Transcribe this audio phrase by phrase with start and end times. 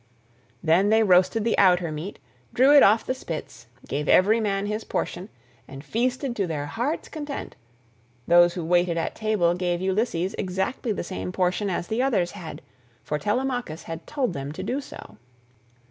[0.63, 2.17] Then they roasted the outer meat,
[2.55, 5.29] drew it off the spits, gave every man his portion,
[5.67, 7.55] and feasted to their heart's content;
[8.27, 12.63] those who waited at table gave Ulysses exactly the same portion as the others had,
[13.03, 15.17] for Telemachus had told them to do so.